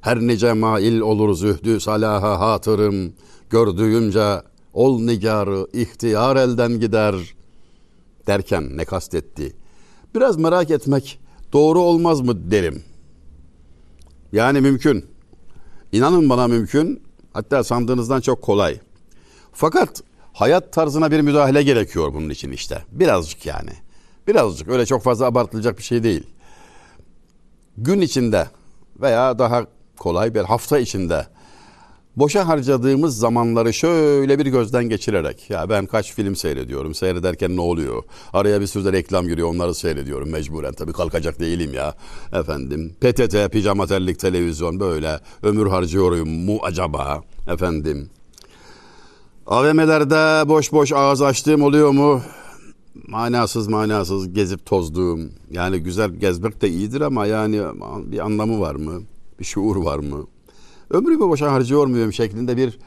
Her 0.00 0.20
nice 0.20 0.52
mail 0.52 1.00
olur 1.00 1.34
zühdü 1.34 1.80
salaha 1.80 2.40
hatırım. 2.40 3.12
Gördüğümce 3.50 4.42
ol 4.72 5.00
nigarı 5.00 5.66
ihtiyar 5.72 6.36
elden 6.36 6.80
gider 6.80 7.14
derken 8.26 8.76
ne 8.76 8.84
kastetti? 8.84 9.56
Biraz 10.14 10.36
merak 10.36 10.70
etmek 10.70 11.20
doğru 11.52 11.80
olmaz 11.80 12.20
mı 12.20 12.50
derim. 12.50 12.82
Yani 14.32 14.60
mümkün. 14.60 15.06
İnanın 15.92 16.28
bana 16.28 16.48
mümkün. 16.48 17.02
Hatta 17.32 17.64
sandığınızdan 17.64 18.20
çok 18.20 18.42
kolay. 18.42 18.80
Fakat 19.52 20.02
hayat 20.32 20.72
tarzına 20.72 21.10
bir 21.10 21.20
müdahale 21.20 21.62
gerekiyor 21.62 22.14
bunun 22.14 22.28
için 22.28 22.52
işte. 22.52 22.82
Birazcık 22.92 23.46
yani. 23.46 23.70
Birazcık 24.28 24.68
öyle 24.68 24.86
çok 24.86 25.02
fazla 25.02 25.26
abartılacak 25.26 25.78
bir 25.78 25.82
şey 25.82 26.02
değil. 26.02 26.26
gün 27.76 28.00
içinde 28.00 28.46
veya 29.00 29.38
daha 29.38 29.66
kolay 29.96 30.34
bir 30.34 30.40
hafta 30.40 30.78
içinde 30.78 31.26
boşa 32.16 32.48
harcadığımız 32.48 33.18
zamanları 33.18 33.72
şöyle 33.72 34.38
bir 34.38 34.46
gözden 34.46 34.84
geçirerek 34.84 35.50
ya 35.50 35.70
ben 35.70 35.86
kaç 35.86 36.12
film 36.12 36.36
seyrediyorum 36.36 36.94
seyrederken 36.94 37.56
ne 37.56 37.60
oluyor? 37.60 38.02
Araya 38.32 38.60
bir 38.60 38.66
sürü 38.66 38.92
reklam 38.92 39.28
giriyor 39.28 39.48
onları 39.48 39.74
seyrediyorum 39.74 40.30
mecburen. 40.30 40.72
Tabii 40.72 40.92
kalkacak 40.92 41.40
değilim 41.40 41.74
ya. 41.74 41.94
Efendim 42.32 42.96
PTT 43.00 43.52
pijama 43.52 43.86
terlik 43.86 44.18
televizyon 44.18 44.80
böyle 44.80 45.20
ömür 45.42 45.66
harcıyorum 45.66 46.28
mu 46.28 46.58
acaba? 46.62 47.22
Efendim 47.48 48.10
AVM'lerde 49.46 50.48
boş 50.48 50.72
boş 50.72 50.92
ağız 50.92 51.22
açtığım 51.22 51.62
oluyor 51.62 51.90
mu? 51.90 52.22
Manasız 53.08 53.68
manasız 53.68 54.32
gezip 54.32 54.66
tozduğum. 54.66 55.30
Yani 55.50 55.78
güzel 55.78 56.10
gezmek 56.10 56.62
de 56.62 56.68
iyidir 56.68 57.00
ama 57.00 57.26
yani 57.26 57.62
bir 58.06 58.18
anlamı 58.18 58.60
var 58.60 58.74
mı? 58.74 59.02
Bir 59.40 59.44
şuur 59.44 59.76
var 59.76 59.98
mı 59.98 60.26
ömrümü 60.90 61.20
boşa 61.20 61.52
harcıyor 61.52 61.86
muyum 61.86 62.12
şeklinde 62.12 62.56
bir 62.56 62.78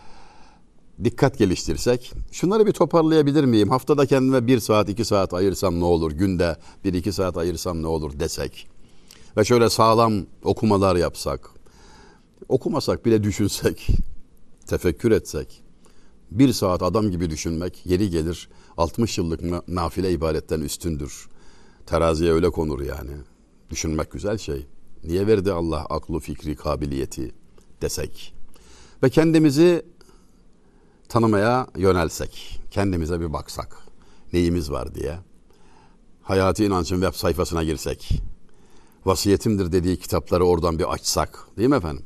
dikkat 1.03 1.37
geliştirsek. 1.37 2.13
Şunları 2.31 2.65
bir 2.65 2.71
toparlayabilir 2.71 3.43
miyim? 3.43 3.69
Haftada 3.69 4.05
kendime 4.05 4.47
bir 4.47 4.59
saat 4.59 4.89
iki 4.89 5.05
saat 5.05 5.33
ayırsam 5.33 5.79
ne 5.79 5.85
olur? 5.85 6.11
Günde 6.11 6.57
bir 6.83 6.93
iki 6.93 7.11
saat 7.11 7.37
ayırsam 7.37 7.81
ne 7.81 7.87
olur 7.87 8.19
desek. 8.19 8.67
Ve 9.37 9.45
şöyle 9.45 9.69
sağlam 9.69 10.13
okumalar 10.43 10.95
yapsak. 10.95 11.49
Okumasak 12.49 13.05
bile 13.05 13.23
düşünsek. 13.23 13.87
Tefekkür 14.67 15.11
etsek. 15.11 15.63
Bir 16.31 16.53
saat 16.53 16.83
adam 16.83 17.11
gibi 17.11 17.29
düşünmek 17.29 17.85
yeri 17.85 18.09
gelir 18.09 18.49
60 18.77 19.17
yıllık 19.17 19.67
nafile 19.67 20.11
ibadetten 20.11 20.61
üstündür. 20.61 21.29
Teraziye 21.85 22.31
öyle 22.31 22.49
konur 22.49 22.81
yani. 22.81 23.11
Düşünmek 23.69 24.11
güzel 24.11 24.37
şey. 24.37 24.65
Niye 25.03 25.27
verdi 25.27 25.51
Allah 25.51 25.85
aklı, 25.85 26.19
fikri, 26.19 26.55
kabiliyeti? 26.55 27.40
Desek 27.81 28.33
ve 29.03 29.09
kendimizi 29.09 29.85
tanımaya 31.09 31.67
yönelsek, 31.77 32.61
kendimize 32.71 33.21
bir 33.21 33.33
baksak, 33.33 33.77
neyimiz 34.33 34.71
var 34.71 34.95
diye, 34.95 35.19
Hayati 36.21 36.65
İnanç'ın 36.65 37.01
web 37.01 37.13
sayfasına 37.13 37.63
girsek, 37.63 38.21
vasiyetimdir 39.05 39.71
dediği 39.71 39.99
kitapları 39.99 40.45
oradan 40.45 40.79
bir 40.79 40.93
açsak, 40.93 41.47
değil 41.57 41.69
mi 41.69 41.75
efendim? 41.75 42.05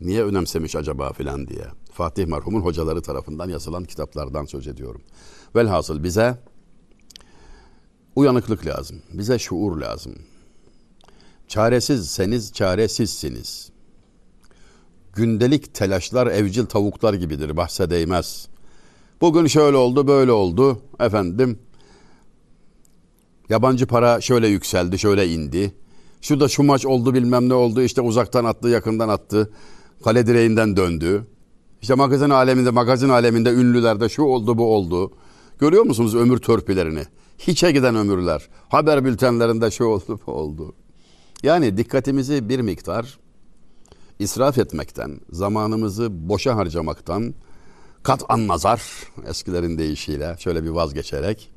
Niye 0.00 0.24
önemsemiş 0.24 0.76
acaba 0.76 1.12
filan 1.12 1.48
diye. 1.48 1.66
Fatih 1.92 2.26
merhumun 2.26 2.60
hocaları 2.60 3.02
tarafından 3.02 3.48
yazılan 3.48 3.84
kitaplardan 3.84 4.44
söz 4.44 4.66
ediyorum. 4.66 5.02
Velhasıl 5.56 6.04
bize 6.04 6.38
uyanıklık 8.16 8.66
lazım. 8.66 9.02
Bize 9.12 9.38
şuur 9.38 9.76
lazım. 9.76 10.14
Çaresizseniz 11.48 12.52
çaresizsiniz 12.52 13.70
gündelik 15.14 15.74
telaşlar 15.74 16.26
evcil 16.26 16.66
tavuklar 16.66 17.14
gibidir 17.14 17.56
bahse 17.56 17.90
değmez. 17.90 18.48
Bugün 19.20 19.46
şöyle 19.46 19.76
oldu 19.76 20.06
böyle 20.08 20.32
oldu 20.32 20.78
efendim. 21.00 21.58
Yabancı 23.48 23.86
para 23.86 24.20
şöyle 24.20 24.48
yükseldi 24.48 24.98
şöyle 24.98 25.28
indi. 25.28 25.74
Şurada 26.20 26.48
şu 26.48 26.62
maç 26.62 26.86
oldu 26.86 27.14
bilmem 27.14 27.48
ne 27.48 27.54
oldu 27.54 27.82
işte 27.82 28.00
uzaktan 28.00 28.44
attı 28.44 28.68
yakından 28.68 29.08
attı. 29.08 29.50
Kale 30.04 30.26
direğinden 30.26 30.76
döndü. 30.76 31.26
İşte 31.82 31.94
magazin 31.94 32.30
aleminde 32.30 32.70
magazin 32.70 33.08
aleminde 33.08 33.50
ünlülerde 33.50 34.08
şu 34.08 34.22
oldu 34.22 34.58
bu 34.58 34.74
oldu. 34.74 35.12
Görüyor 35.58 35.84
musunuz 35.84 36.14
ömür 36.14 36.38
törpülerini? 36.38 37.04
Hiçe 37.38 37.72
giden 37.72 37.96
ömürler. 37.96 38.48
Haber 38.68 39.04
bültenlerinde 39.04 39.70
şu 39.70 39.84
oldu 39.84 40.20
bu 40.26 40.32
oldu. 40.32 40.74
Yani 41.42 41.76
dikkatimizi 41.76 42.48
bir 42.48 42.60
miktar 42.60 43.18
israf 44.18 44.58
etmekten, 44.58 45.20
zamanımızı 45.30 46.28
boşa 46.28 46.56
harcamaktan 46.56 47.34
kat'an 48.02 48.48
nazar 48.48 48.82
eskilerin 49.28 49.78
deyişiyle 49.78 50.36
şöyle 50.38 50.64
bir 50.64 50.68
vazgeçerek 50.68 51.50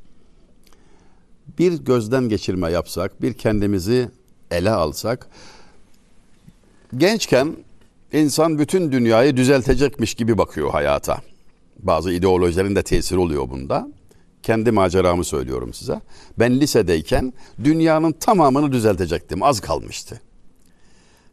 bir 1.60 1.74
gözden 1.74 2.30
geçirme 2.30 2.72
yapsak, 2.72 3.22
bir 3.22 3.34
kendimizi 3.34 4.10
ele 4.52 4.72
alsak 4.72 5.28
gençken 6.98 7.56
insan 8.14 8.60
bütün 8.60 8.92
dünyayı 8.92 9.38
düzeltecekmiş 9.38 10.14
gibi 10.14 10.38
bakıyor 10.38 10.70
hayata. 10.70 11.22
Bazı 11.80 12.12
ideolojilerin 12.12 12.76
de 12.76 12.84
tesiri 12.84 13.20
oluyor 13.20 13.50
bunda. 13.50 13.88
Kendi 14.44 14.72
maceramı 14.72 15.24
söylüyorum 15.24 15.74
size. 15.74 16.02
Ben 16.40 16.60
lisedeyken 16.60 17.34
dünyanın 17.64 18.12
tamamını 18.12 18.72
düzeltecektim. 18.72 19.44
Az 19.44 19.60
kalmıştı. 19.60 20.22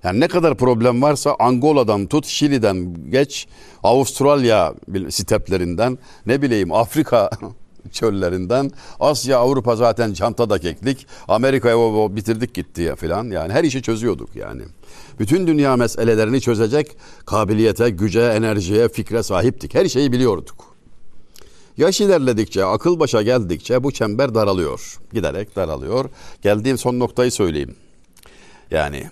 Yani 0.04 0.20
ne 0.20 0.28
kadar 0.28 0.56
problem 0.56 1.02
varsa 1.02 1.36
Angola'dan 1.38 2.06
tut, 2.06 2.26
Şili'den 2.26 3.10
geç, 3.10 3.46
Avustralya 3.82 4.74
steplerinden, 5.08 5.98
ne 6.26 6.42
bileyim 6.42 6.72
Afrika 6.72 7.30
çöllerinden, 7.92 8.70
Asya, 9.00 9.38
Avrupa 9.38 9.76
zaten 9.76 10.12
çantada 10.12 10.58
keklik, 10.58 11.06
Amerika'ya 11.28 11.76
bitirdik 12.16 12.54
gitti 12.54 12.82
ya 12.82 12.96
filan. 12.96 13.24
Yani 13.30 13.52
her 13.52 13.64
işi 13.64 13.82
çözüyorduk 13.82 14.36
yani. 14.36 14.62
Bütün 15.18 15.46
dünya 15.46 15.76
meselelerini 15.76 16.40
çözecek 16.40 16.96
kabiliyete, 17.26 17.90
güce, 17.90 18.20
enerjiye, 18.20 18.88
fikre 18.88 19.22
sahiptik. 19.22 19.74
Her 19.74 19.88
şeyi 19.88 20.12
biliyorduk. 20.12 20.74
Yaş 21.76 22.00
ilerledikçe, 22.00 22.64
akıl 22.64 23.00
başa 23.00 23.22
geldikçe 23.22 23.84
bu 23.84 23.92
çember 23.92 24.34
daralıyor. 24.34 24.98
Giderek 25.12 25.56
daralıyor. 25.56 26.10
Geldiğim 26.42 26.78
son 26.78 26.98
noktayı 26.98 27.32
söyleyeyim. 27.32 27.74
Yani 28.70 29.10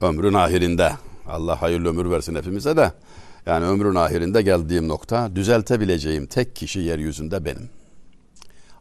ömrün 0.00 0.34
ahirinde 0.34 0.92
Allah 1.28 1.62
hayırlı 1.62 1.88
ömür 1.88 2.10
versin 2.10 2.34
hepimize 2.34 2.76
de 2.76 2.92
yani 3.46 3.64
ömrün 3.64 3.94
ahirinde 3.94 4.42
geldiğim 4.42 4.88
nokta 4.88 5.36
düzeltebileceğim 5.36 6.26
tek 6.26 6.56
kişi 6.56 6.80
yeryüzünde 6.80 7.44
benim. 7.44 7.70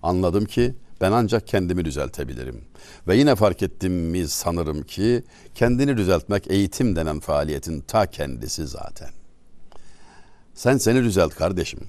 Anladım 0.03 0.45
ki 0.45 0.75
ben 1.01 1.11
ancak 1.11 1.47
kendimi 1.47 1.85
düzeltebilirim. 1.85 2.61
Ve 3.07 3.15
yine 3.17 3.35
fark 3.35 3.63
ettim 3.63 3.93
mi 3.93 4.27
sanırım 4.27 4.83
ki 4.83 5.23
kendini 5.55 5.97
düzeltmek 5.97 6.51
eğitim 6.51 6.95
denen 6.95 7.19
faaliyetin 7.19 7.81
ta 7.81 8.05
kendisi 8.05 8.67
zaten. 8.67 9.09
Sen 10.53 10.77
seni 10.77 11.03
düzelt 11.03 11.35
kardeşim. 11.35 11.79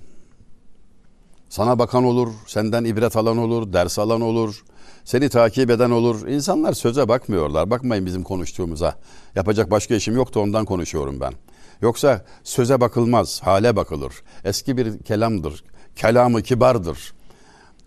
Sana 1.49 1.79
bakan 1.79 2.05
olur, 2.05 2.29
senden 2.47 2.85
ibret 2.85 3.17
alan 3.17 3.39
olur, 3.39 3.73
ders 3.73 3.99
alan 3.99 4.21
olur, 4.21 4.65
seni 5.09 5.29
takip 5.29 5.71
eden 5.71 5.91
olur. 5.91 6.27
İnsanlar 6.29 6.73
söze 6.73 7.09
bakmıyorlar. 7.09 7.71
Bakmayın 7.71 8.07
bizim 8.07 8.23
konuştuğumuza. 8.23 8.95
Yapacak 9.35 9.71
başka 9.71 9.95
işim 9.95 10.15
yoktu 10.15 10.41
ondan 10.41 10.65
konuşuyorum 10.65 11.21
ben. 11.21 11.35
Yoksa 11.83 12.25
söze 12.45 12.81
bakılmaz, 12.81 13.41
hale 13.41 13.77
bakılır. 13.77 14.13
Eski 14.45 14.77
bir 14.77 14.99
kelamdır. 14.99 15.65
Kelamı 15.97 16.43
kibardır. 16.43 17.13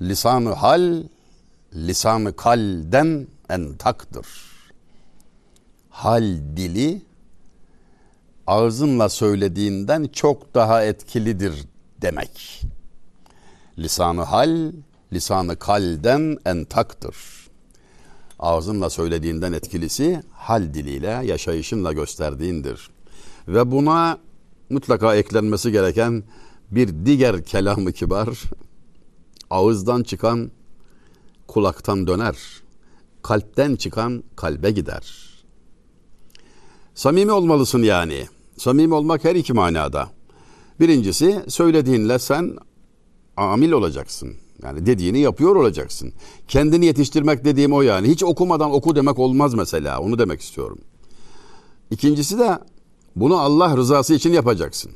Lisanı 0.01 0.53
hal, 0.53 1.03
lisanı 1.75 2.35
kalden 2.35 3.27
entaktır. 3.49 4.27
Hal 5.89 6.23
dili 6.57 7.01
ağzınla 8.47 9.09
söylediğinden 9.09 10.09
çok 10.13 10.53
daha 10.53 10.83
etkilidir 10.83 11.53
demek. 12.01 12.61
Lisanı 13.77 14.21
hal, 14.21 14.71
lisanı 15.13 15.55
kalden 15.55 16.37
entaktır. 16.45 17.15
Ağzınla 18.39 18.89
söylediğinden 18.89 19.53
etkilisi 19.53 20.23
hal 20.31 20.73
diliyle, 20.73 21.21
yaşayışınla 21.25 21.93
gösterdiğindir. 21.93 22.89
Ve 23.47 23.71
buna 23.71 24.17
mutlaka 24.69 25.15
eklenmesi 25.15 25.71
gereken 25.71 26.23
bir 26.71 27.05
diğer 27.05 27.43
kelamı 27.43 27.91
kibar, 27.91 28.41
ağızdan 29.49 30.03
çıkan 30.03 30.51
kulaktan 31.47 32.07
döner, 32.07 32.37
kalpten 33.21 33.75
çıkan 33.75 34.23
kalbe 34.35 34.71
gider. 34.71 35.31
Samimi 36.95 37.31
olmalısın 37.31 37.83
yani. 37.83 38.27
Samimi 38.57 38.93
olmak 38.93 39.23
her 39.23 39.35
iki 39.35 39.53
manada. 39.53 40.09
Birincisi 40.79 41.45
söylediğinle 41.47 42.19
sen 42.19 42.57
amil 43.37 43.71
olacaksın. 43.71 44.35
Yani 44.63 44.85
dediğini 44.85 45.19
yapıyor 45.19 45.55
olacaksın. 45.55 46.13
Kendini 46.47 46.85
yetiştirmek 46.85 47.45
dediğim 47.45 47.73
o 47.73 47.81
yani. 47.81 48.07
Hiç 48.07 48.23
okumadan 48.23 48.71
oku 48.71 48.95
demek 48.95 49.19
olmaz 49.19 49.53
mesela. 49.53 49.99
Onu 49.99 50.19
demek 50.19 50.41
istiyorum. 50.41 50.77
İkincisi 51.91 52.39
de 52.39 52.59
bunu 53.15 53.39
Allah 53.39 53.77
rızası 53.77 54.13
için 54.13 54.33
yapacaksın. 54.33 54.91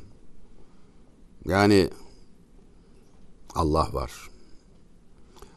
Yani 1.44 1.90
Allah 3.54 3.88
var. 3.92 4.12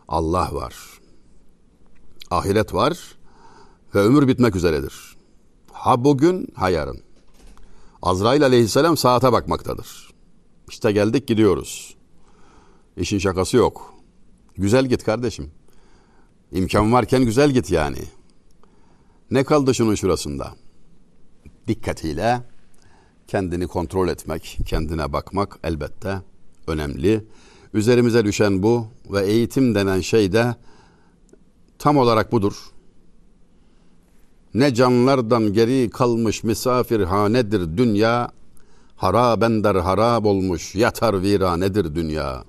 Allah 0.08 0.50
var. 0.52 0.76
Ahiret 2.32 2.74
var 2.74 3.16
ve 3.96 4.00
ömür 4.00 4.28
bitmek 4.28 4.56
üzeredir. 4.56 5.18
Ha 5.72 6.04
bugün 6.04 6.48
ha 6.56 6.70
yarın. 6.70 7.02
Azrail 8.02 8.44
aleyhisselam 8.44 8.98
saate 8.98 9.32
bakmaktadır. 9.32 10.14
İşte 10.70 10.92
geldik 10.92 11.28
gidiyoruz. 11.28 11.96
İşin 12.98 13.18
şakası 13.20 13.58
yok. 13.58 13.99
Güzel 14.58 14.86
git 14.86 15.04
kardeşim. 15.04 15.52
İmkan 16.52 16.94
varken 16.94 17.26
güzel 17.26 17.52
git 17.52 17.72
yani. 17.72 18.00
Ne 19.32 19.44
kaldı 19.44 19.76
şunun 19.76 19.96
şurasında? 19.96 20.56
Dikkatiyle 21.68 22.42
kendini 23.28 23.68
kontrol 23.68 24.08
etmek, 24.08 24.58
kendine 24.66 25.14
bakmak 25.14 25.60
elbette 25.64 26.22
önemli. 26.68 27.26
Üzerimize 27.74 28.26
düşen 28.26 28.64
bu 28.64 28.88
ve 29.12 29.26
eğitim 29.26 29.76
denen 29.76 30.02
şey 30.02 30.34
de 30.34 30.56
tam 31.80 31.98
olarak 31.98 32.32
budur. 32.32 32.72
Ne 34.54 34.74
canlardan 34.74 35.54
geri 35.54 35.90
kalmış 35.90 36.44
misafirhanedir 36.44 37.78
dünya, 37.78 38.32
harabender 38.96 39.76
harab 39.76 40.26
olmuş 40.26 40.76
yatar 40.76 41.22
viranedir 41.22 41.96
dünya. 41.96 42.44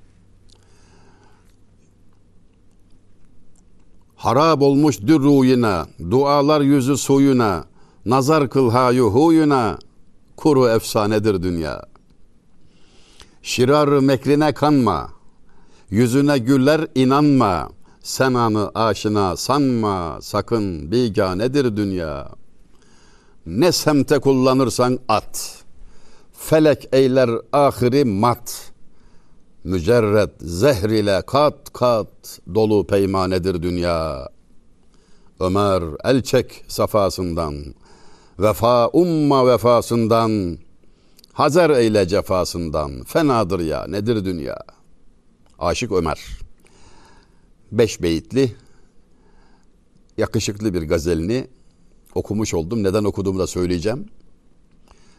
Harab 4.20 4.60
olmuş 4.60 5.00
dürruyuna, 5.00 5.86
dualar 6.10 6.60
yüzü 6.60 6.96
suyuna, 6.96 7.64
nazar 8.06 8.50
kıl 8.50 8.70
hayu 8.70 9.04
huyuna, 9.04 9.78
kuru 10.36 10.68
efsanedir 10.68 11.42
dünya. 11.42 11.82
Şirar 13.42 13.88
mekrine 13.88 14.54
kanma, 14.54 15.10
yüzüne 15.90 16.38
güller 16.38 16.86
inanma, 16.94 17.70
sen 18.02 18.34
anı 18.34 18.70
aşina 18.74 19.36
sanma, 19.36 20.18
sakın 20.22 20.92
biganedir 20.92 21.76
dünya. 21.76 22.28
Ne 23.46 23.72
semte 23.72 24.18
kullanırsan 24.18 24.98
at, 25.08 25.64
felek 26.32 26.88
eyler 26.92 27.30
ahiri 27.52 28.04
mat.'' 28.04 28.69
Mücerret 29.64 30.30
zehr 30.40 30.90
ile 30.90 31.22
kat 31.26 31.72
kat 31.72 32.40
dolu 32.54 32.86
peymanedir 32.86 33.62
dünya. 33.62 34.28
Ömer 35.40 35.82
el 36.04 36.22
çek 36.22 36.64
safasından, 36.68 37.54
vefa 38.38 38.88
umma 38.88 39.46
vefasından, 39.46 40.58
Hazer 41.32 41.70
eyle 41.70 42.08
cefasından, 42.08 43.04
fenadır 43.04 43.60
ya 43.60 43.86
nedir 43.86 44.24
dünya? 44.24 44.58
Aşık 45.58 45.92
Ömer. 45.92 46.20
Beş 47.72 48.02
beyitli, 48.02 48.54
yakışıklı 50.18 50.74
bir 50.74 50.82
gazelini 50.82 51.48
okumuş 52.14 52.54
oldum. 52.54 52.82
Neden 52.82 53.04
okuduğumu 53.04 53.38
da 53.38 53.46
söyleyeceğim. 53.46 54.06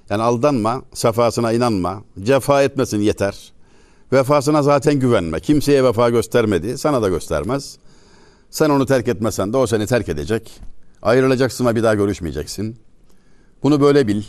Yani 0.10 0.24
aldanma, 0.24 0.82
safasına 0.94 1.54
inanma, 1.54 2.04
cefa 2.24 2.64
etmesin 2.64 3.00
yeter. 3.00 3.54
Vefasına 4.14 4.64
zaten 4.64 5.00
güvenme. 5.00 5.40
Kimseye 5.40 5.84
vefa 5.84 6.10
göstermedi. 6.10 6.78
Sana 6.78 7.02
da 7.02 7.10
göstermez. 7.10 7.78
Sen 8.50 8.70
onu 8.70 8.86
terk 8.86 9.08
etmesen 9.08 9.54
de 9.54 9.58
o 9.58 9.68
seni 9.68 9.88
terk 9.88 10.10
edecek. 10.10 10.62
Ayrılacaksın 11.02 11.66
ama 11.66 11.76
bir 11.76 11.84
daha 11.84 11.96
görüşmeyeceksin. 11.96 12.78
Bunu 13.64 13.82
böyle 13.82 14.08
bil. 14.08 14.24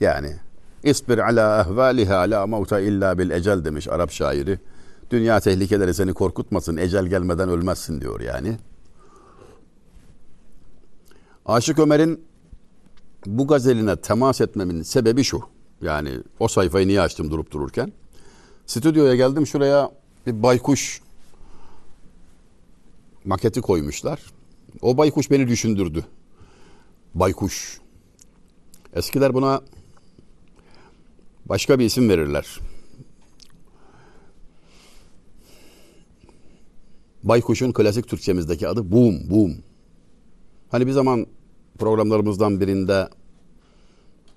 Yani 0.00 0.36
İsbir 0.82 1.18
ala 1.18 1.60
ehvaliha 1.60 2.20
la 2.20 2.46
mauta 2.46 2.80
illa 2.80 3.18
bil 3.18 3.30
ecel 3.30 3.64
demiş 3.64 3.88
Arap 3.88 4.10
şairi. 4.10 4.58
Dünya 5.10 5.40
tehlikeleri 5.40 5.94
seni 5.94 6.12
korkutmasın. 6.12 6.76
Ecel 6.76 7.06
gelmeden 7.06 7.48
ölmezsin 7.48 8.00
diyor 8.00 8.20
yani. 8.20 8.58
Aşık 11.46 11.78
Ömer'in 11.78 12.24
bu 13.26 13.46
gazeline 13.46 13.96
temas 13.96 14.40
etmemin 14.40 14.82
sebebi 14.82 15.24
şu. 15.24 15.40
Yani 15.82 16.10
o 16.38 16.48
sayfayı 16.48 16.88
niye 16.88 17.00
açtım 17.00 17.30
durup 17.30 17.50
dururken? 17.50 17.92
Stüdyoya 18.66 19.14
geldim 19.14 19.46
şuraya 19.46 19.90
bir 20.26 20.42
baykuş 20.42 21.00
maketi 23.24 23.60
koymuşlar. 23.60 24.20
O 24.82 24.96
baykuş 24.96 25.30
beni 25.30 25.48
düşündürdü. 25.48 26.04
Baykuş. 27.14 27.80
Eskiler 28.94 29.34
buna 29.34 29.60
başka 31.46 31.78
bir 31.78 31.84
isim 31.84 32.08
verirler. 32.08 32.60
Baykuş'un 37.22 37.72
klasik 37.72 38.08
Türkçemizdeki 38.08 38.68
adı 38.68 38.92
boom, 38.92 39.30
boom. 39.30 39.56
Hani 40.70 40.86
bir 40.86 40.92
zaman 40.92 41.26
programlarımızdan 41.78 42.60
birinde 42.60 43.08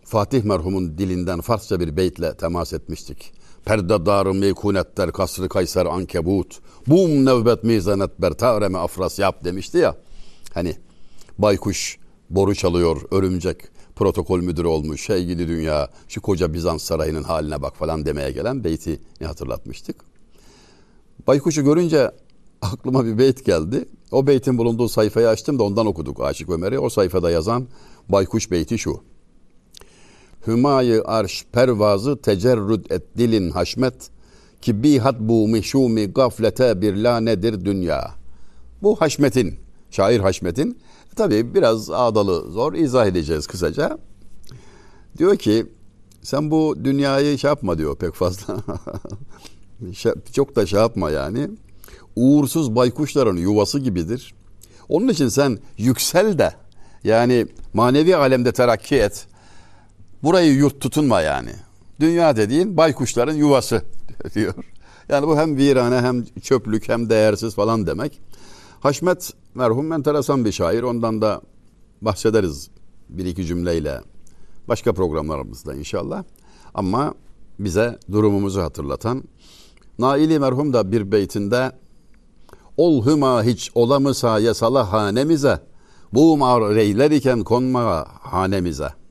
Fatih 0.03 0.43
merhumun 0.43 0.97
dilinden 0.97 1.41
Farsça 1.41 1.79
bir 1.79 1.97
beytle 1.97 2.37
temas 2.37 2.73
etmiştik. 2.73 3.33
Perdedarı 3.67 4.33
meykunetler 4.33 5.11
kasrı 5.11 5.49
kayser 5.49 5.85
ankebut. 5.85 6.59
Bum 6.87 7.25
nevbet 7.25 7.63
mizanet 7.63 8.21
bertareme 8.21 8.77
afras 8.77 9.19
yap 9.19 9.43
demişti 9.43 9.77
ya. 9.77 9.95
Hani 10.53 10.75
baykuş 11.37 11.97
boru 12.29 12.55
çalıyor 12.55 13.01
örümcek 13.11 13.57
protokol 13.95 14.39
müdürü 14.39 14.67
olmuş 14.67 15.01
şey 15.01 15.25
gidi 15.25 15.47
dünya 15.47 15.89
şu 16.07 16.21
koca 16.21 16.53
Bizans 16.53 16.83
sarayının 16.83 17.23
haline 17.23 17.61
bak 17.61 17.75
falan 17.75 18.05
demeye 18.05 18.31
gelen 18.31 18.63
beyti 18.63 18.99
ne 19.21 19.27
hatırlatmıştık. 19.27 19.95
Baykuşu 21.27 21.63
görünce 21.63 22.11
aklıma 22.61 23.05
bir 23.05 23.17
beyt 23.17 23.45
geldi. 23.45 23.85
O 24.11 24.27
beytin 24.27 24.57
bulunduğu 24.57 24.89
sayfayı 24.89 25.29
açtım 25.29 25.59
da 25.59 25.63
ondan 25.63 25.85
okuduk 25.85 26.21
Aşık 26.21 26.49
Ömer'i. 26.49 26.79
O 26.79 26.89
sayfada 26.89 27.31
yazan 27.31 27.67
baykuş 28.09 28.51
beyti 28.51 28.77
şu. 28.77 29.01
Hümayı 30.47 31.03
arş 31.05 31.45
pervazı 31.51 32.21
tecerrüd 32.21 32.85
et 32.91 33.03
dilin 33.17 33.51
haşmet 33.51 33.93
ki 34.61 34.83
bihat 34.83 35.19
bu 35.19 35.47
mihşumi 35.47 36.05
gaflete 36.05 36.81
bir 36.81 36.95
lanedir 36.95 37.65
dünya. 37.65 38.11
Bu 38.83 39.01
haşmetin, 39.01 39.55
şair 39.91 40.19
haşmetin 40.19 40.77
tabii 41.15 41.53
biraz 41.53 41.89
ağdalı 41.91 42.51
zor 42.51 42.73
izah 42.73 43.05
edeceğiz 43.05 43.47
kısaca. 43.47 43.97
Diyor 45.17 45.35
ki 45.35 45.65
sen 46.21 46.51
bu 46.51 46.75
dünyayı 46.83 47.37
şey 47.37 47.47
yapma 47.47 47.77
diyor 47.77 47.95
pek 47.95 48.13
fazla. 48.13 48.57
Çok 50.33 50.55
da 50.55 50.65
şey 50.65 50.79
yapma 50.79 51.11
yani. 51.11 51.49
Uğursuz 52.15 52.75
baykuşların 52.75 53.37
yuvası 53.37 53.79
gibidir. 53.79 54.35
Onun 54.89 55.07
için 55.07 55.27
sen 55.27 55.59
yüksel 55.77 56.37
de 56.37 56.53
yani 57.03 57.47
manevi 57.73 58.15
alemde 58.15 58.51
terakki 58.51 58.95
et. 58.95 59.27
Burayı 60.23 60.53
yurt 60.53 60.81
tutunma 60.81 61.21
yani. 61.21 61.51
Dünya 61.99 62.35
dediğin 62.35 62.77
baykuşların 62.77 63.35
yuvası 63.35 63.81
diyor. 64.35 64.53
Yani 65.09 65.27
bu 65.27 65.37
hem 65.37 65.57
virane 65.57 66.01
hem 66.01 66.25
çöplük 66.25 66.89
hem 66.89 67.09
değersiz 67.09 67.55
falan 67.55 67.87
demek. 67.87 68.21
Haşmet 68.79 69.33
merhum 69.55 69.91
enteresan 69.91 70.45
bir 70.45 70.51
şair. 70.51 70.83
Ondan 70.83 71.21
da 71.21 71.41
bahsederiz 72.01 72.69
bir 73.09 73.25
iki 73.25 73.45
cümleyle. 73.45 74.01
Başka 74.67 74.93
programlarımızda 74.93 75.75
inşallah. 75.75 76.23
Ama 76.73 77.13
bize 77.59 77.99
durumumuzu 78.11 78.61
hatırlatan 78.61 79.23
Naili 79.99 80.39
merhum 80.39 80.73
da 80.73 80.91
bir 80.91 81.11
beytinde 81.11 81.71
Ol 82.77 83.05
hüma 83.05 83.43
hiç 83.43 83.71
olamısa 83.75 84.39
yasala 84.39 84.91
hanemize 84.91 85.59
Bu 86.13 86.37
mar 86.37 86.75
reyler 86.75 87.11
iken 87.11 87.43
konma 87.43 88.05
hanemize.'' 88.21 89.06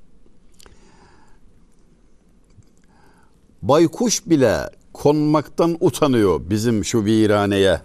Baykuş 3.69 4.27
bile 4.27 4.71
konmaktan 4.93 5.77
utanıyor 5.81 6.41
bizim 6.51 6.85
şu 6.85 7.05
viraneye. 7.05 7.81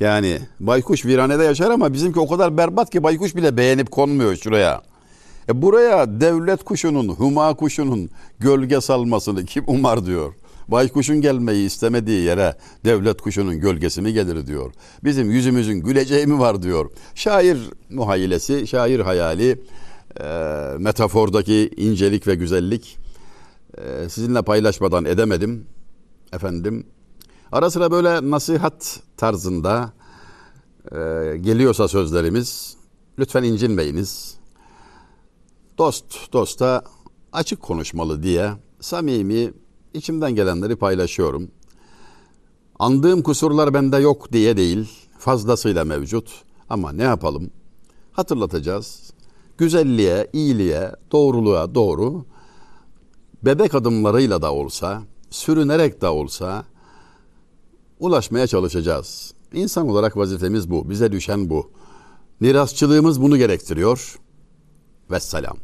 Yani 0.00 0.38
baykuş 0.60 1.06
viranede 1.06 1.44
yaşar 1.44 1.70
ama 1.70 1.92
bizimki 1.92 2.20
o 2.20 2.28
kadar 2.28 2.56
berbat 2.56 2.90
ki 2.90 3.02
baykuş 3.02 3.36
bile 3.36 3.56
beğenip 3.56 3.90
konmuyor 3.90 4.36
şuraya. 4.36 4.82
E 5.48 5.62
buraya 5.62 6.20
devlet 6.20 6.64
kuşunun, 6.64 7.08
huma 7.08 7.54
kuşunun 7.54 8.10
gölge 8.38 8.80
salmasını 8.80 9.44
kim 9.44 9.64
umar 9.66 10.06
diyor. 10.06 10.34
Baykuşun 10.68 11.20
gelmeyi 11.20 11.66
istemediği 11.66 12.22
yere 12.22 12.56
devlet 12.84 13.20
kuşunun 13.20 13.60
gölgesi 13.60 14.02
mi 14.02 14.12
gelir 14.12 14.46
diyor. 14.46 14.72
Bizim 15.04 15.30
yüzümüzün 15.30 15.80
güleceği 15.80 16.26
mi 16.26 16.38
var 16.38 16.62
diyor. 16.62 16.90
Şair 17.14 17.58
muhayyilesi, 17.90 18.66
şair 18.66 19.00
hayali, 19.00 19.60
e, 20.20 20.24
metafordaki 20.78 21.70
incelik 21.76 22.26
ve 22.26 22.34
güzellik 22.34 23.01
ee, 23.78 24.08
sizinle 24.08 24.42
paylaşmadan 24.42 25.04
edemedim. 25.04 25.66
Efendim 26.32 26.86
ara 27.52 27.70
sıra 27.70 27.90
böyle 27.90 28.30
nasihat 28.30 29.00
tarzında 29.16 29.92
e, 30.92 30.96
geliyorsa 31.36 31.88
sözlerimiz 31.88 32.76
lütfen 33.18 33.42
incinmeyiniz. 33.42 34.34
Dost 35.78 36.32
dosta 36.32 36.82
açık 37.32 37.62
konuşmalı 37.62 38.22
diye 38.22 38.52
samimi 38.80 39.52
içimden 39.94 40.34
gelenleri 40.34 40.76
paylaşıyorum. 40.76 41.50
Andığım 42.78 43.22
kusurlar 43.22 43.74
bende 43.74 43.96
yok 43.96 44.32
diye 44.32 44.56
değil, 44.56 44.88
fazlasıyla 45.18 45.84
mevcut. 45.84 46.42
Ama 46.70 46.92
ne 46.92 47.02
yapalım? 47.02 47.50
Hatırlatacağız. 48.12 49.12
Güzelliğe, 49.58 50.30
iyiliğe, 50.32 50.92
doğruluğa 51.12 51.74
doğru 51.74 52.24
bebek 53.42 53.74
adımlarıyla 53.74 54.42
da 54.42 54.52
olsa, 54.52 55.02
sürünerek 55.30 56.00
de 56.00 56.08
olsa 56.08 56.64
ulaşmaya 58.00 58.46
çalışacağız. 58.46 59.34
İnsan 59.52 59.88
olarak 59.88 60.16
vazifemiz 60.16 60.70
bu. 60.70 60.90
Bize 60.90 61.12
düşen 61.12 61.50
bu. 61.50 61.70
Mirasçılığımız 62.40 63.22
bunu 63.22 63.36
gerektiriyor. 63.36 64.18
Vesselam. 65.10 65.56